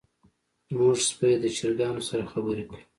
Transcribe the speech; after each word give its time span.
زمونږ 0.69 0.97
سپی 1.09 1.33
د 1.43 1.45
چرګانو 1.57 2.01
سره 2.09 2.23
خبرې 2.31 2.63
کوي. 2.69 2.83